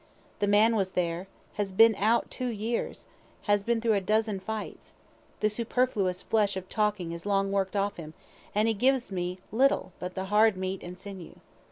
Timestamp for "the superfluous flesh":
5.41-6.57